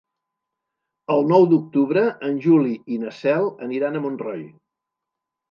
[1.15, 4.43] El nou d'octubre en Juli i na Cel aniran a Montroi.